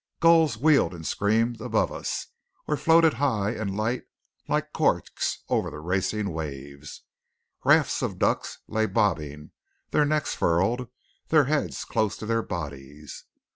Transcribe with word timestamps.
Gulls 0.19 0.57
wheeled 0.57 0.95
and 0.95 1.05
screamed 1.05 1.61
above 1.61 1.91
us, 1.91 2.25
or 2.67 2.75
floated 2.75 3.13
high 3.21 3.51
and 3.51 3.77
light 3.77 4.05
like 4.47 4.73
corks 4.73 5.43
over 5.47 5.69
the 5.69 5.77
racing 5.79 6.31
waves. 6.33 7.03
Rafts 7.63 8.01
of 8.01 8.17
ducks 8.17 8.57
lay 8.67 8.87
bobbing, 8.87 9.51
their 9.91 10.05
necks 10.05 10.33
furled, 10.33 10.87
their 11.27 11.43
head 11.45 11.75
close 11.87 12.17
to 12.17 12.25
their 12.25 12.41
bodies. 12.41 13.25